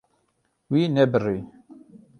Wî 0.71 0.81
nebirî. 0.95 1.39